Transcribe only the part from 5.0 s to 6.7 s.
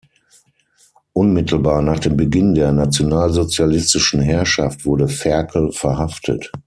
Ferkel verhaftet.